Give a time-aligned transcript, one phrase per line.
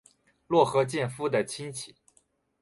[0.47, 1.95] 落合建夫的亲戚。